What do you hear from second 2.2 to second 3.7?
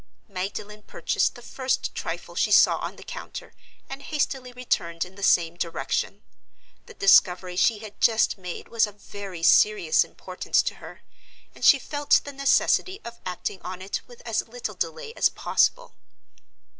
she saw on the counter,